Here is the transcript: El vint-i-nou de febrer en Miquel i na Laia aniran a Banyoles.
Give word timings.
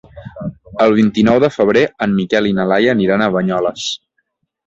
El 0.85 0.95
vint-i-nou 0.99 1.41
de 1.43 1.49
febrer 1.57 1.83
en 2.07 2.15
Miquel 2.21 2.49
i 2.51 2.55
na 2.61 2.65
Laia 2.71 2.95
aniran 2.97 3.25
a 3.27 3.31
Banyoles. 3.37 3.85